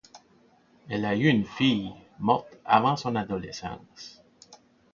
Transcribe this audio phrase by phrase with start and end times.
[0.89, 4.19] Elle a eu une fille, morte avant son adolescence.